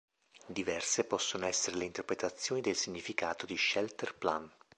[0.47, 4.51] Diverse possono essere le interpretazioni del significato di Shelter Plan.